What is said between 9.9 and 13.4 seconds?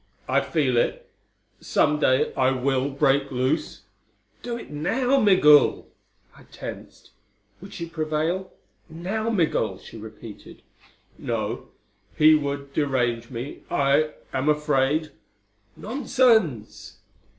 repeated. "No! He would derange